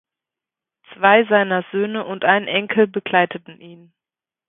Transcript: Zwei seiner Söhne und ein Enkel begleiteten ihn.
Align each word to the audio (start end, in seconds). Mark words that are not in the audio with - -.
Zwei 0.95 1.25
seiner 1.29 1.63
Söhne 1.71 2.03
und 2.05 2.25
ein 2.25 2.47
Enkel 2.47 2.87
begleiteten 2.87 3.59
ihn. 3.61 3.93